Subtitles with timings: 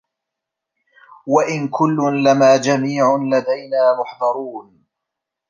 [1.27, 4.85] وَإِن كُلٌّ لَمّا جَميعٌ لَدَينا مُحضَرونَ